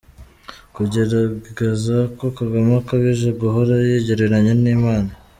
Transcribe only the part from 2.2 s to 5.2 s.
Kagame akabije guhora yigereranya n’Imana.